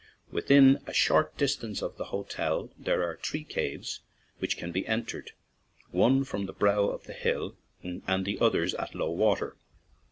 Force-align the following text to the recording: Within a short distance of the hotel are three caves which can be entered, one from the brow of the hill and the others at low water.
Within 0.31 0.79
a 0.87 0.93
short 0.95 1.37
distance 1.37 1.83
of 1.83 1.97
the 1.97 2.05
hotel 2.05 2.71
are 2.87 3.19
three 3.21 3.43
caves 3.43 3.99
which 4.39 4.57
can 4.57 4.71
be 4.71 4.87
entered, 4.87 5.33
one 5.91 6.23
from 6.23 6.47
the 6.47 6.53
brow 6.53 6.85
of 6.85 7.03
the 7.03 7.13
hill 7.13 7.55
and 7.83 8.25
the 8.25 8.39
others 8.39 8.73
at 8.73 8.95
low 8.95 9.11
water. 9.11 9.57